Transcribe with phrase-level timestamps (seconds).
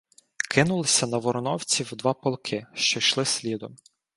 [0.51, 3.75] Кинулися на воронівців два полки, що йшли слідом.